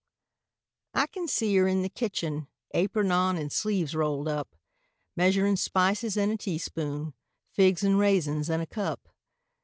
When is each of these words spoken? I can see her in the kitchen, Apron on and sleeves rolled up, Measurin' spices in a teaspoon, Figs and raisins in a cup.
I 0.95 1.05
can 1.05 1.27
see 1.27 1.55
her 1.57 1.67
in 1.67 1.83
the 1.83 1.87
kitchen, 1.89 2.47
Apron 2.73 3.11
on 3.11 3.37
and 3.37 3.51
sleeves 3.53 3.93
rolled 3.93 4.27
up, 4.27 4.55
Measurin' 5.15 5.57
spices 5.57 6.17
in 6.17 6.31
a 6.31 6.37
teaspoon, 6.37 7.13
Figs 7.51 7.83
and 7.83 7.99
raisins 7.99 8.49
in 8.49 8.61
a 8.61 8.65
cup. 8.65 9.09